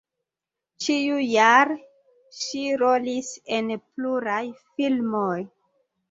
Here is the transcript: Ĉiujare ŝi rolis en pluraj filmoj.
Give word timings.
Ĉiujare 0.83 1.75
ŝi 2.37 2.61
rolis 2.83 3.29
en 3.57 3.69
pluraj 3.83 4.39
filmoj. 4.79 5.37